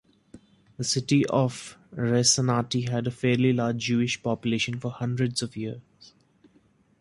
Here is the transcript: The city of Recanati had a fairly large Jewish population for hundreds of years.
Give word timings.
The 0.77 0.83
city 0.83 1.27
of 1.27 1.77
Recanati 1.95 2.89
had 2.89 3.05
a 3.05 3.11
fairly 3.11 3.53
large 3.53 3.77
Jewish 3.83 4.23
population 4.23 4.79
for 4.79 4.89
hundreds 4.89 5.43
of 5.43 5.55
years. 5.55 5.81